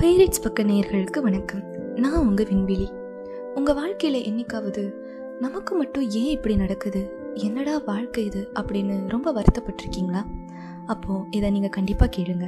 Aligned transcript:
Pirates 0.00 0.42
பக்க 0.42 0.62
நேயர்களுக்கு 0.62 1.18
வணக்கம். 1.20 1.62
நான் 1.96 2.26
உங்கள் 2.28 2.46
விண்வெளி. 2.46 2.90
உங்கள் 3.54 3.74
வாழ்க்கையில் 3.74 4.32
என்னைக்காவது 4.32 4.94
நமக்கு 5.40 5.74
மட்டும் 5.74 6.10
ஏன் 6.10 6.30
இப்படி 6.30 6.56
நடக்குது? 6.56 7.32
என்னடா 7.34 7.80
வாழ்க்கை 7.86 8.24
இது 8.24 8.48
அப்படின்னு 8.60 9.08
ரொம்ப 9.08 9.32
வருத்தப்பட்டிருக்கீங்களா? 9.32 10.22
அப்போது 10.86 11.24
இதை 11.30 11.50
நீங்கள் 11.50 11.70
கண்டிப்பாக 11.70 12.20
கேளுங்க. 12.20 12.46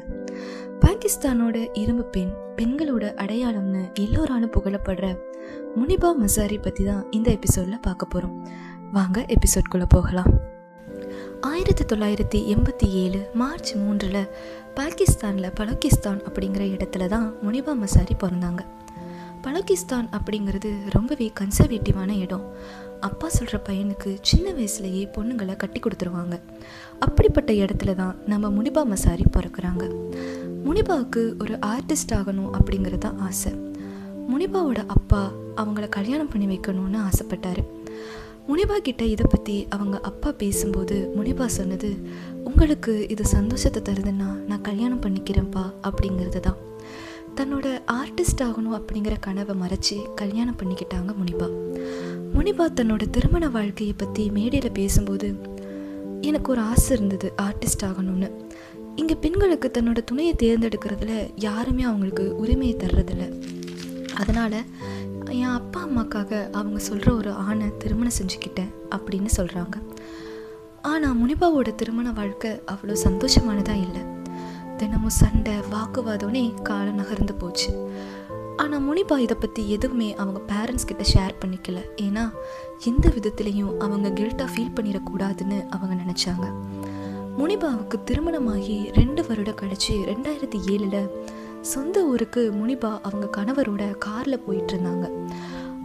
பாகிஸ்தானோட 0.81 1.69
இரும்பு 1.73 2.05
பெண் 2.05 2.33
பெண்களோட 2.57 3.15
அடையாளம்னு 3.15 3.95
எல்லோராலும் 3.95 4.51
புகழப்படுற 4.51 5.19
முனிபா 5.77 6.17
மசாரி 6.17 6.59
பற்றி 6.59 6.85
தான் 6.85 7.11
இந்த 7.11 7.31
எபிசோடில் 7.31 7.81
பார்க்க 7.81 8.07
போகிறோம் 8.07 8.49
வாங்க 8.93 9.27
எபிசோட்குள்ளே 9.29 9.85
போகலாம். 9.89 10.51
ஆயிரத்தி 11.49 11.85
தொள்ளாயிரத்தி 11.85 12.39
எண்பத்தி 12.55 12.87
ஏழு 12.91 13.31
மார்ச் 13.35 13.75
மூன்றில் 13.77 14.29
பாகிஸ்தானில் 14.75 15.51
பலோகிஸ்தான் 15.55 16.21
அப்படிங்கிற 16.23 16.65
இடத்துல 16.75 17.07
தான் 17.07 17.35
முனிபா 17.47 17.75
மசாரி 17.75 18.15
பிறந்தாங்க. 18.21 18.61
பலோகிஸ்தான் 19.43 20.09
அப்படிங்கிறது 20.13 20.71
ரொம்பவே 20.91 21.33
கன்சர்வேட்டிவான 21.41 22.19
இடம். 22.19 22.45
அப்பா 23.01 23.29
சொல்கிற 23.29 23.61
பையனுக்கு 23.69 24.19
சின்ன 24.23 24.51
வயசுலேயே 24.51 25.05
பொண்ணுங்களை 25.17 25.57
கட்டி 25.57 25.81
கொடுத்துருவாங்க. 25.81 26.41
அப்படிப்பட்ட 26.99 27.53
இடத்துல 27.53 27.95
தான் 27.95 28.17
நம்ம 28.27 28.63
முனிபா 28.63 28.85
மசாரி 28.85 29.25
பிறக்கிறாங்க. 29.37 29.85
முனிபாவுக்கு 30.65 31.23
ஒரு 31.41 31.59
ஆர்டிஸ்ட் 31.67 32.15
ஆகணும் 32.15 32.51
அப்படிங்கிறது 32.59 32.99
தான் 32.99 33.19
ஆசை. 33.19 33.53
முனிபாவோட 34.31 34.85
அப்பா 34.87 35.31
அவங்கள 35.57 35.89
கல்யாணம் 35.89 36.29
பண்ணி 36.29 36.57
வைக்கணும்னு 36.57 37.09
ஆசைப்பட்டாரு. 37.09 37.65
முனிபா 38.49 38.77
கிட்ட 38.79 39.05
இதை 39.05 39.27
பற்றி 39.31 39.67
அவங்க 39.71 40.01
அப்பா 40.01 40.33
பேசும்போது 40.33 41.13
முனிபா 41.17 41.47
சொன்னது 41.47 41.91
உங்களுக்கு 42.45 43.09
இது 43.09 43.25
சந்தோஷத்தை 43.27 43.81
தருதுன்னா 43.83 44.29
நான் 44.49 44.61
கல்யாணம் 44.61 45.01
பண்ணிக்கிறேன்ப்பா 45.01 45.65
அப்படிங்கிறது 45.83 46.41
தான் 46.41 46.59
தன்னோட 47.37 47.67
ஆர்டிஸ்ட் 47.93 48.43
ஆகணும் 48.43 48.77
அப்படிங்கிற 48.79 49.15
கனவை 49.21 49.55
மறைச்சி 49.57 49.97
கல்யாணம் 50.15 50.59
பண்ணிக்கிட்டாங்க 50.63 51.11
முனிபா. 51.21 51.49
முனிபா 52.35 52.67
தன்னோட 52.81 53.11
திருமண 53.11 53.49
வாழ்க்கையை 53.49 53.95
பற்றி 53.99 54.31
மேடையில் 54.31 54.73
பேசும்போது 54.73 55.29
எனக்கு 56.21 56.51
ஒரு 56.51 56.61
ஆசை 56.61 56.97
இருந்தது 56.97 57.33
ஆர்டிஸ்ட் 57.43 57.87
ஆகணும்னு. 57.87 58.31
இங்கே 58.97 59.15
பெண்களுக்கு 59.15 59.71
தன்னோட 59.75 60.05
துணையை 60.05 60.35
தேர்ந்தெடுக்கிறதுல 60.43 61.31
யாருமே 61.37 61.83
அவங்களுக்கு 61.83 62.37
உரிமையை 62.37 62.77
தர்றதில்ல. 62.77 63.27
அதனால் 64.15 64.59
என் 65.33 65.53
அப்பா 65.59 65.81
அம்மாக்காக 65.85 66.31
அவங்க 66.51 66.79
சொல்கிற 66.79 67.15
ஒரு 67.15 67.31
ஆணை 67.33 67.67
திருமணம் 67.79 68.17
செஞ்சுக்கிட்டேன் 68.19 68.73
அப்படின்னு 68.97 69.31
சொல்கிறாங்க 69.37 69.77
ஆனால் 70.83 71.17
முனிபாவோட 71.21 71.75
திருமண 71.75 72.13
வாழ்க்கை 72.13 72.51
அவ்வளோ 72.73 72.95
சந்தோஷமானதாக 73.05 73.85
இல்லை. 73.87 74.03
தினமும் 74.77 75.17
சண்டை 75.21 75.55
வாக்குவாதம்னே 75.71 76.63
காலம் 76.63 76.95
நகர்ந்து 76.95 77.35
போச்சு. 77.35 77.71
ஆனால் 78.57 78.85
முனிபா 78.89 79.17
இதை 79.19 79.37
பற்றி 79.41 79.71
எதுவுமே 79.71 80.09
அவங்க 80.15 80.41
பேரண்ட்ஸ் 80.53 80.89
கிட்ட 80.91 81.05
ஷேர் 81.15 81.39
பண்ணிக்கல. 81.41 81.79
ஏன்னா 82.01 82.25
எந்த 82.85 83.09
விதத்துலேயும் 83.09 83.77
அவங்க 83.79 84.09
கில்ட்டாக 84.09 84.49
ஃபீல் 84.55 84.75
பண்ணிடக்கூடாதுன்னு 84.77 85.61
அவங்க 85.69 85.95
நினச்சாங்க. 86.03 86.47
முனிபாவுக்கு 87.39 87.97
திருமணமாகி 88.05 88.91
ரெண்டு 88.93 89.27
வருடம் 89.27 89.61
கழிச்சு 89.63 89.95
ரெண்டாயிரத்தி 90.11 90.59
ஏழில் 90.73 91.01
சொந்த 91.63 92.05
ஊருக்கு 92.05 92.43
முனிபா 92.61 92.91
அவங்க 93.09 93.27
கணவரோட 93.37 93.83
காரில் 93.99 94.45
போயிட்டு 94.47 94.73
இருந்தாங்க 94.75 95.07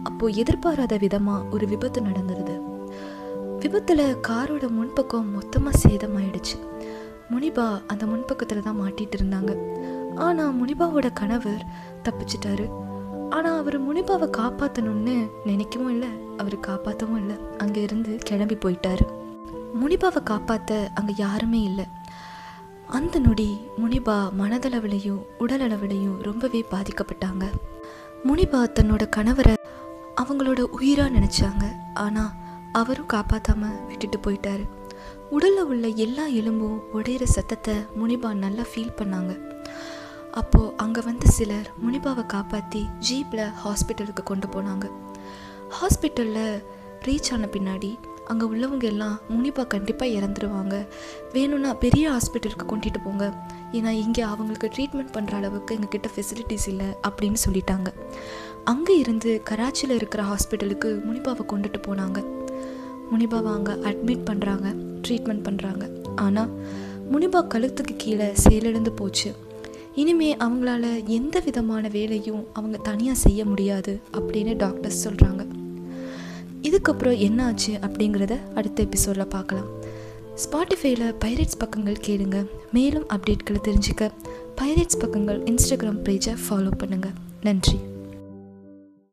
அப்போது 0.02 0.36
எதிர்பாராத 0.36 0.96
விதமாக 0.96 1.46
ஒரு 1.50 1.66
விபத்து 1.66 2.00
நடந்துருது 2.00 2.56
விபத்தில் 3.62 4.02
காரோட 4.28 4.64
முன்பக்கம் 4.78 5.30
மொத்தமாக 5.36 5.78
சேதமாயிடுச்சு. 5.84 6.56
முனிபா 7.32 7.64
அந்த 7.86 8.06
முன்பக்கத்தில் 8.06 8.62
தான் 8.62 8.78
மாட்டிகிட்டு 8.80 9.16
இருந்தாங்க 9.18 9.52
ஆனால் 10.26 10.54
முனிபாவோட 10.60 11.12
கணவர் 11.12 11.64
தப்பிச்சிட்டாரு. 12.02 12.66
ஆனால் 13.30 13.58
அவர் 13.58 13.78
முனிபாவை 13.86 14.28
காப்பாற்றணும்னு 14.40 15.16
நினைக்கவும் 15.44 15.88
இல்லை 15.88 16.08
அவர் 16.38 16.56
காப்பாற்றவும் 16.60 17.16
இல்லை. 17.16 17.36
அங்கே 17.58 17.82
இருந்து 17.82 18.18
கிளம்பி 18.28 18.54
போயிட்டாரு. 18.54 19.06
முனிபாவை 19.80 20.22
காப்பாற்ற 20.22 20.90
அங்கே 20.94 21.14
யாருமே 21.16 21.62
இல்லை. 21.62 21.86
அந்த 22.96 23.18
நொடி 23.18 23.46
முனிபா 23.80 24.14
மனதளவிலையும் 24.38 25.24
உடலளவிலையும் 25.38 26.16
ரொம்பவே 26.22 26.64
பாதிக்கப்பட்டாங்க. 26.70 27.44
முனிபா 28.28 28.60
தன்னோட 28.76 29.02
கணவரை 29.16 29.54
அவங்களோட 30.22 30.60
உயிராக 30.60 31.14
நினச்சாங்க. 31.16 31.64
ஆனால் 31.94 32.32
அவரும் 32.72 33.10
காப்பாற்றாம 33.12 33.86
விட்டுட்டு 33.86 34.18
போயிட்டாரு. 34.26 34.64
உடலில் 35.30 35.68
உள்ள 35.72 35.86
எல்லா 36.04 36.26
எலும்பும் 36.40 36.80
உடையிற 36.92 37.24
சத்தத்தை 37.24 37.74
முனிபா 38.00 38.32
நல்லா 38.44 38.64
ஃபீல் 38.70 38.96
பண்ணாங்க. 38.96 39.34
அப்போது 40.40 40.72
அங்கே 40.76 41.00
வந்து 41.00 41.26
சிலர் 41.36 41.68
முனிபாவை 41.84 42.26
காப்பாற்றி 42.26 42.82
ஜீப்பில் 43.08 43.46
ஹாஸ்பிட்டலுக்கு 43.64 44.24
கொண்டு 44.24 44.48
போனாங்க. 44.48 44.86
ஹாஸ்பிட்டலில் 45.78 46.62
ரீச் 47.06 47.32
ஆன 47.32 47.46
பின்னாடி 47.46 47.90
அங்கே 48.30 48.46
உள்ளவங்க 48.52 48.86
எல்லாம் 48.92 49.16
முனிப்பா 49.32 49.66
கண்டிப்பாக 49.74 50.16
இறந்துருவாங்க. 50.18 50.76
வேணும்னா 51.32 51.74
பெரிய 51.84 52.04
ஹாஸ்பிட்டலுக்கு 52.14 52.66
கொண்டுட்டு 52.72 53.00
போங்க. 53.04 53.26
ஏன்னா 53.72 53.90
இங்கே 54.04 54.22
அவங்களுக்கு 54.32 54.70
ட்ரீட்மெண்ட் 54.76 55.14
பண்ணுற 55.16 55.34
அளவுக்கு 55.40 55.76
எங்ககிட்ட 55.76 56.10
ஃபெசிலிட்டிஸ் 56.14 56.68
இல்லை 56.72 56.88
அப்படின்னு 57.08 57.40
சொல்லிட்டாங்க. 57.46 57.90
அங்கே 58.64 58.98
இருந்து 58.98 59.42
கராச்சியில் 59.50 59.96
இருக்கிற 59.96 60.22
ஹாஸ்பிட்டலுக்கு 60.30 60.88
முனிபாவை 61.08 61.44
கொண்டுட்டு 61.52 61.80
போனாங்க. 61.88 62.20
முனிபாவை 63.12 63.50
அங்கே 63.58 63.74
அட்மிட் 63.90 64.26
பண்ணுறாங்க 64.30 64.68
ட்ரீட்மெண்ட் 65.06 65.44
பண்ணுறாங்க 65.48 65.84
ஆனால் 66.14 66.50
முனிபா 67.12 67.40
கழுத்துக்கு 67.54 67.94
கீழே 67.96 68.30
செயலிழந்து 68.44 68.92
போச்சு. 68.92 69.30
இனிமே 69.94 70.28
அவங்களால 70.36 70.84
எந்த 71.04 71.36
விதமான 71.44 71.88
வேலையும் 71.88 72.42
அவங்க 72.52 72.76
தனியாக 72.88 73.18
செய்ய 73.18 73.44
முடியாது 73.44 74.00
அப்படின்னு 74.18 74.52
டாக்டர்ஸ் 74.56 75.00
சொல்கிறாங்க 75.08 75.44
இதுக்கப்புறம் 76.68 77.18
என்ன 77.18 77.44
ஆச்சு 77.44 77.72
அப்படிங்கிறத 77.72 78.34
அடுத்த 78.54 78.82
எபிசோடில் 78.82 79.32
பார்க்கலாம். 79.36 79.68
ஸ்பாட்டிஃபைல 80.44 81.04
பைரேட்ஸ் 81.24 81.58
பக்கங்கள் 81.58 82.02
கேளுங்க. 82.06 82.46
மேலும் 82.72 83.06
அப்டேட்களை 83.06 83.60
தெரிஞ்சுக்க 83.68 84.10
பைரேட்ஸ் 84.60 84.98
பக்கங்கள் 84.98 85.40
இன்ஸ்டாகிராம் 85.42 86.02
பேஜை 86.08 86.34
ஃபாலோ 86.44 86.72
பண்ணுங்கள் 86.82 87.16
நன்றி. 87.42 87.78